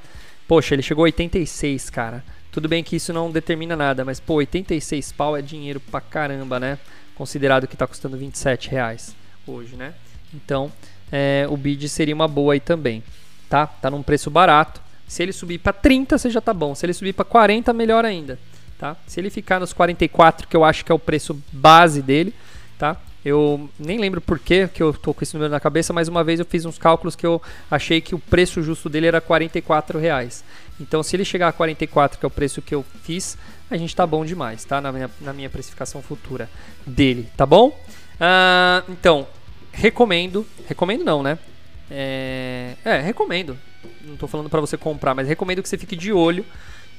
[0.48, 2.24] Poxa, ele chegou a 86, cara.
[2.58, 6.60] Tudo bem que isso não determina nada, mas pô, 86 pau é dinheiro pra caramba,
[6.60, 6.80] né?
[7.13, 9.15] Considerado que está custando 27 reais
[9.46, 9.93] hoje, né?
[10.34, 10.72] Então,
[11.12, 13.04] é, o bid seria uma boa aí também,
[13.48, 13.67] tá?
[13.67, 14.82] Tá num preço barato.
[15.08, 16.74] Se ele subir para 30, você já tá bom.
[16.74, 18.39] Se ele subir para 40, melhor ainda,
[18.80, 18.98] tá?
[19.06, 22.34] Se ele ficar nos 44, que eu acho que é o preço base dele,
[22.80, 22.98] tá?
[23.24, 26.39] Eu nem lembro por que eu tô com esse número na cabeça, mas uma vez
[26.39, 27.39] eu fiz uns cálculos que eu
[27.70, 30.43] achei que o preço justo dele era 44 reais.
[30.80, 33.38] Então, se ele chegar a 44, que é o preço que eu fiz,
[33.70, 34.80] a gente tá bom demais, tá?
[34.80, 36.50] Na minha, na minha precificação futura
[36.86, 37.70] dele, tá bom?
[37.70, 39.28] Uh, então,
[39.72, 40.46] recomendo.
[40.68, 41.38] Recomendo não, né?
[41.90, 43.58] É, é recomendo.
[44.02, 46.46] Não tô falando para você comprar, mas recomendo que você fique de olho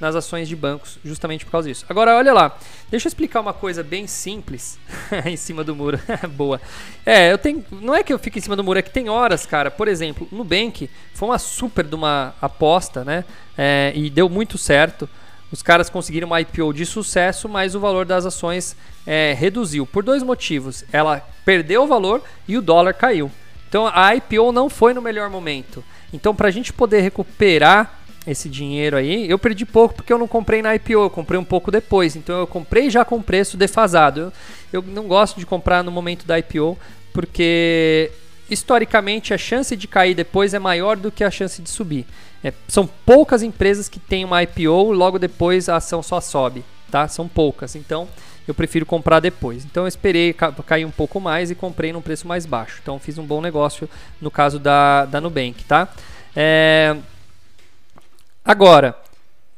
[0.00, 1.84] nas ações de bancos, justamente por causa disso.
[1.88, 2.56] Agora, olha lá,
[2.90, 4.78] deixa eu explicar uma coisa bem simples
[5.26, 5.98] em cima do muro.
[6.30, 6.60] Boa.
[7.04, 7.64] É, eu tenho.
[7.70, 9.70] Não é que eu fique em cima do muro, é que tem horas, cara.
[9.70, 13.24] Por exemplo, no Bank foi uma super de uma aposta, né?
[13.56, 15.08] É, e deu muito certo.
[15.50, 20.02] Os caras conseguiram uma IPO de sucesso, mas o valor das ações é, reduziu por
[20.02, 20.84] dois motivos.
[20.92, 23.30] Ela perdeu o valor e o dólar caiu.
[23.66, 25.82] Então a IPO não foi no melhor momento.
[26.12, 27.97] Então, para a gente poder recuperar
[28.30, 29.28] esse dinheiro aí.
[29.28, 32.16] Eu perdi pouco porque eu não comprei na IPO, eu comprei um pouco depois.
[32.16, 34.32] Então eu comprei já com preço defasado.
[34.72, 36.78] Eu, eu não gosto de comprar no momento da IPO
[37.12, 38.10] porque
[38.50, 42.06] historicamente a chance de cair depois é maior do que a chance de subir.
[42.42, 47.08] É, são poucas empresas que têm uma IPO logo depois a ação só sobe, tá?
[47.08, 47.74] São poucas.
[47.74, 48.08] Então
[48.46, 49.64] eu prefiro comprar depois.
[49.64, 52.78] Então eu esperei ca cair um pouco mais e comprei num preço mais baixo.
[52.82, 53.88] Então fiz um bom negócio
[54.20, 55.88] no caso da, da Nubank, tá?
[56.34, 56.96] É...
[58.44, 58.96] Agora,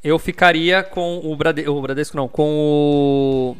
[0.02, 3.56] eu ficaria com o, Brade o Bradesco, não, com o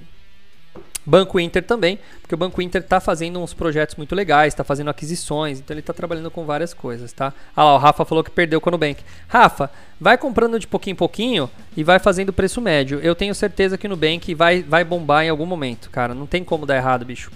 [1.05, 4.91] Banco Inter também, porque o Banco Inter está fazendo uns projetos muito legais, está fazendo
[4.91, 7.33] aquisições, então ele está trabalhando com várias coisas, tá?
[7.55, 9.03] Ah lá, o Rafa falou que perdeu com o Nubank.
[9.29, 13.01] Rafa, vai comprando de pouquinho em pouquinho e vai fazendo preço médio.
[13.01, 16.15] Eu tenho certeza que o Nubank vai, vai bombar em algum momento, cara.
[16.15, 17.31] Não tem como dar errado, bicho.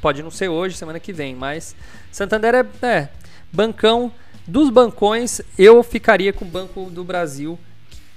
[0.00, 1.76] Pode não ser hoje, semana que vem, mas
[2.10, 3.08] Santander é, é
[3.52, 4.12] bancão
[4.46, 5.40] dos bancões.
[5.58, 7.58] Eu ficaria com o Banco do Brasil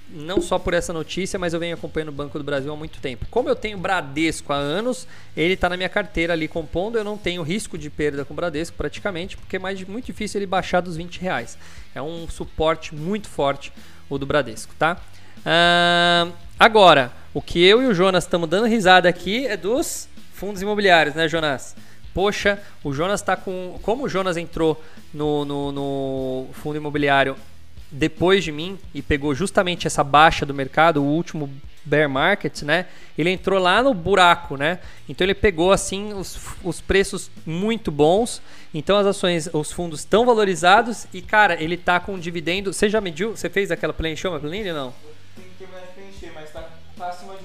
[0.10, 3.00] não só por essa notícia, mas eu venho acompanhando o Banco do Brasil há muito
[3.00, 3.26] tempo.
[3.30, 7.18] Como eu tenho Bradesco há anos, ele está na minha carteira ali compondo, eu não
[7.18, 10.82] tenho risco de perda com o Bradesco praticamente, porque é mais, muito difícil ele baixar
[10.82, 11.58] dos 20 reais.
[11.94, 13.74] É um suporte muito forte
[14.10, 15.02] o do Bradesco, tá?
[15.40, 20.62] Uh, agora, o que eu e o Jonas estamos dando risada aqui é dos fundos
[20.62, 21.76] imobiliários, né, Jonas?
[22.16, 23.78] Poxa, o Jonas está com.
[23.82, 24.82] Como o Jonas entrou
[25.14, 27.36] no, no, no fundo imobiliário
[27.92, 31.50] depois de mim e pegou justamente essa baixa do mercado, o último
[31.84, 32.86] bear market, né?
[33.18, 34.80] Ele entrou lá no buraco, né?
[35.10, 38.42] Então ele pegou assim os, os preços muito bons.
[38.74, 42.72] Então as ações, os fundos estão valorizados e cara, ele tá com um dividendo.
[42.72, 43.36] Você já mediu?
[43.36, 44.94] Você fez aquela planilha, uma não?
[45.36, 46.66] Tem que preencher, mas tá,
[46.98, 47.45] tá acima de 1%.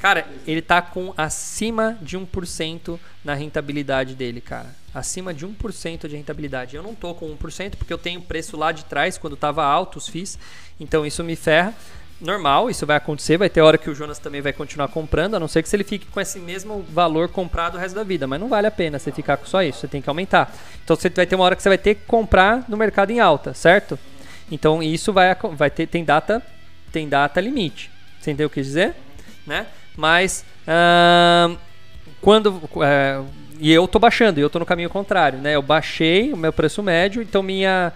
[0.00, 6.16] Cara, ele tá com acima de 1% na rentabilidade dele, cara acima de 1% de
[6.16, 6.74] rentabilidade.
[6.74, 9.98] Eu não tô com 1% porque eu tenho preço lá de trás quando estava alto
[9.98, 10.38] os FIIs,
[10.80, 11.74] então isso me ferra.
[12.18, 15.40] Normal, isso vai acontecer, vai ter hora que o Jonas também vai continuar comprando, a
[15.40, 18.26] não ser que se ele fique com esse mesmo valor comprado o resto da vida,
[18.26, 20.50] mas não vale a pena você ficar com só isso, você tem que aumentar.
[20.82, 23.20] Então você vai ter uma hora que você vai ter que comprar no mercado em
[23.20, 23.98] alta, certo?
[24.50, 26.42] Então isso vai, vai ter tem data
[26.90, 27.90] tem data limite.
[28.18, 28.94] Você entendeu o que dizer?
[29.46, 29.66] Né?
[29.96, 31.56] Mas uh,
[32.20, 33.26] quando uh,
[33.58, 35.54] e eu tô baixando, eu tô no caminho contrário, né?
[35.54, 37.92] Eu baixei o meu preço médio, então minha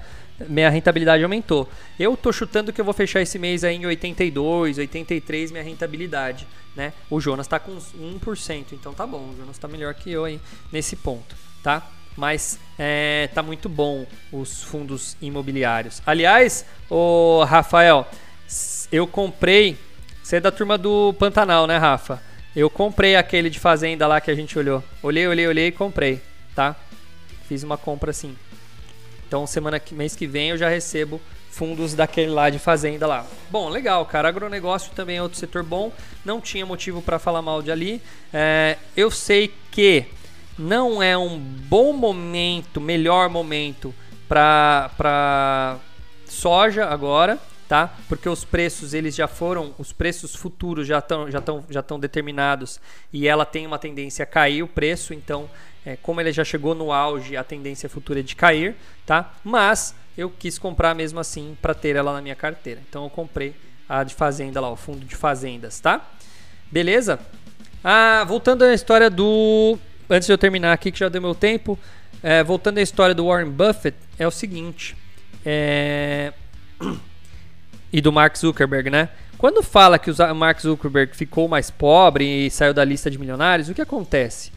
[0.49, 1.69] minha rentabilidade aumentou.
[1.99, 6.47] Eu tô chutando que eu vou fechar esse mês aí em 82, 83 minha rentabilidade,
[6.75, 6.95] né?
[7.11, 10.41] O Jonas tá com 1%, então tá bom, o Jonas tá melhor que eu aí
[10.73, 11.87] nesse ponto, tá?
[12.17, 16.03] Mas é, tá muito bom os fundos imobiliários.
[16.07, 18.07] Aliás, o Rafael,
[18.91, 19.77] eu comprei.
[20.31, 22.23] Você é da turma do Pantanal, né, Rafa?
[22.55, 24.81] Eu comprei aquele de fazenda lá que a gente olhou.
[25.03, 26.23] Olhei, olhei, olhei e comprei,
[26.55, 26.77] tá?
[27.49, 28.37] Fiz uma compra assim.
[29.27, 33.27] Então, semana que mês que vem eu já recebo fundos daquele lá de fazenda lá.
[33.51, 34.29] Bom, legal, cara.
[34.29, 35.93] Agronegócio também é outro setor bom.
[36.25, 38.01] Não tinha motivo para falar mal de ali.
[38.33, 40.05] É, eu sei que
[40.57, 43.93] não é um bom momento, melhor momento
[44.29, 45.77] para
[46.29, 47.37] soja agora
[47.71, 47.95] tá?
[48.09, 52.01] Porque os preços eles já foram, os preços futuros já estão já estão já estão
[52.01, 52.81] determinados
[53.13, 55.49] e ela tem uma tendência a cair o preço, então
[55.87, 58.75] é, como ele já chegou no auge, a tendência futura é de cair,
[59.07, 59.35] tá?
[59.45, 62.81] Mas eu quis comprar mesmo assim para ter ela na minha carteira.
[62.89, 63.55] Então eu comprei
[63.89, 66.05] a de fazenda lá, o fundo de fazendas, tá?
[66.73, 67.21] Beleza?
[67.85, 69.79] Ah, voltando à história do
[70.09, 71.79] antes de eu terminar aqui que já deu meu tempo,
[72.21, 74.97] é, voltando à história do Warren Buffett, é o seguinte,
[75.47, 76.33] é
[77.93, 79.09] e do Mark Zuckerberg, né?
[79.37, 83.69] Quando fala que o Mark Zuckerberg ficou mais pobre e saiu da lista de milionários,
[83.69, 84.53] o que acontece?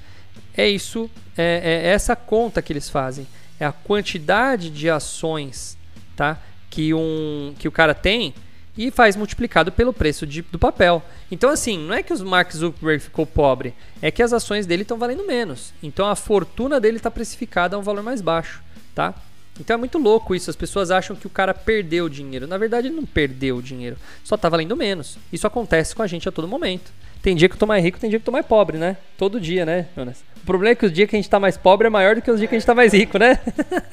[0.56, 3.26] É isso, é, é essa conta que eles fazem.
[3.60, 5.78] É a quantidade de ações
[6.16, 6.38] tá?
[6.70, 8.34] que, um, que o cara tem
[8.78, 11.04] e faz multiplicado pelo preço de, do papel.
[11.32, 14.82] Então, assim, não é que o Mark Zuckerberg ficou pobre, é que as ações dele
[14.82, 15.74] estão valendo menos.
[15.82, 18.62] Então, a fortuna dele está precificada a um valor mais baixo,
[18.94, 19.14] tá?
[19.60, 20.50] Então é muito louco isso.
[20.50, 22.48] As pessoas acham que o cara perdeu dinheiro.
[22.48, 23.98] Na verdade, ele não perdeu dinheiro.
[24.24, 25.18] Só tá valendo menos.
[25.32, 26.92] Isso acontece com a gente a todo momento.
[27.22, 28.98] Tem dia que eu tô mais rico, tem dia que eu tô mais pobre, né?
[29.18, 30.22] Todo dia, né, Jonas?
[30.44, 32.22] O problema é que os dias que a gente tá mais pobre é maior do
[32.22, 33.40] que os dias que a gente tá mais rico, né?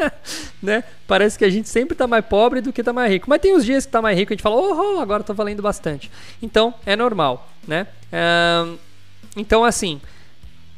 [0.61, 0.83] né?
[1.07, 3.31] Parece que a gente sempre tá mais pobre do que tá mais rico.
[3.31, 5.23] Mas tem os dias que tá mais rico e a gente fala, oh, oh agora
[5.23, 6.11] tô valendo bastante.
[6.43, 7.87] Então, é normal, né?
[9.37, 10.01] então, assim,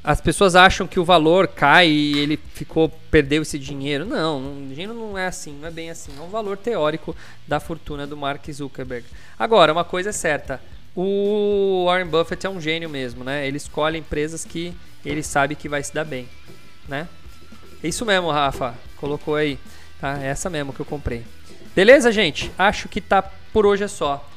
[0.05, 4.05] as pessoas acham que o valor cai e ele ficou perdeu esse dinheiro.
[4.05, 6.13] Não, o dinheiro não é assim, não é bem assim.
[6.19, 7.15] É um valor teórico
[7.47, 9.07] da fortuna do Mark Zuckerberg.
[9.39, 10.61] Agora, uma coisa é certa,
[10.95, 13.47] o Warren Buffett é um gênio mesmo, né?
[13.47, 14.75] Ele escolhe empresas que
[15.05, 16.29] ele sabe que vai se dar bem,
[16.89, 17.09] né?
[17.83, 18.75] Isso mesmo, Rafa.
[18.97, 19.59] Colocou aí,
[20.01, 20.19] tá?
[20.21, 21.25] É essa mesmo que eu comprei.
[21.75, 22.53] Beleza, gente?
[22.59, 24.29] Acho que tá por hoje é só.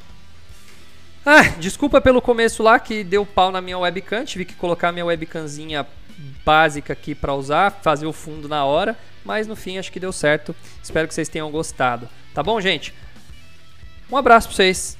[1.28, 4.24] Ah, desculpa pelo começo lá que deu pau na minha webcam.
[4.24, 5.84] Tive que colocar minha webcamzinha
[6.44, 10.12] básica aqui para usar, fazer o fundo na hora, mas no fim acho que deu
[10.12, 10.54] certo.
[10.80, 12.08] Espero que vocês tenham gostado.
[12.32, 12.94] Tá bom, gente?
[14.08, 14.96] Um abraço para vocês.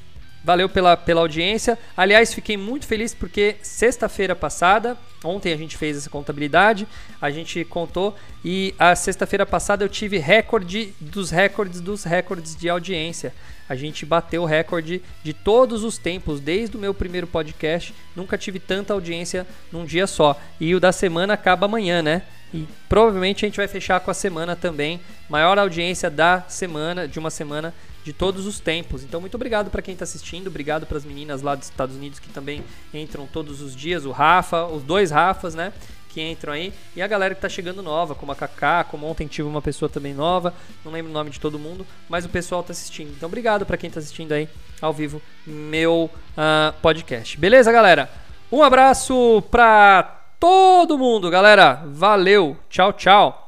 [0.47, 1.77] Valeu pela, pela audiência.
[1.97, 6.87] Aliás, fiquei muito feliz porque sexta-feira passada, ontem a gente fez essa contabilidade,
[7.21, 12.69] a gente contou e a sexta-feira passada eu tive recorde dos recordes dos recordes de
[12.69, 13.35] audiência.
[13.69, 17.93] A gente bateu o recorde de todos os tempos, desde o meu primeiro podcast.
[18.15, 20.41] Nunca tive tanta audiência num dia só.
[20.61, 22.23] E o da semana acaba amanhã, né?
[22.55, 25.01] E provavelmente a gente vai fechar com a semana também.
[25.29, 27.75] Maior audiência da semana, de uma semana
[28.07, 29.03] de todos os tempos.
[29.03, 32.21] Então, muito obrigado para quem está assistindo, obrigado para as meninas lá dos Estados Unidos
[32.21, 32.63] que também
[32.95, 35.73] entram todos os dias, o Rafa, os dois Rafas, né?
[36.09, 39.27] Que entram aí, e a galera que está chegando nova, como a Kaká, como ontem
[39.27, 40.55] tive uma pessoa também nova,
[40.85, 43.11] não lembro o nome de todo mundo, mas o pessoal está assistindo.
[43.11, 44.49] Então, obrigado para quem está assistindo aí
[44.81, 47.37] ao vivo meu uh, podcast.
[47.37, 48.09] Beleza, galera?
[48.53, 50.05] Um abraço para
[50.39, 51.83] todo mundo, galera.
[51.87, 53.46] Valeu, tchau, tchau.